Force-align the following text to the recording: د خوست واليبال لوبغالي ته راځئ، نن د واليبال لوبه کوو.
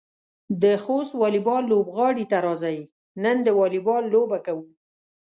د 0.63 0.63
خوست 0.83 1.11
واليبال 1.21 1.63
لوبغالي 1.71 2.25
ته 2.31 2.37
راځئ، 2.47 2.79
نن 3.23 3.37
د 3.45 3.47
واليبال 3.59 4.03
لوبه 4.13 4.37
کوو. 4.45 4.67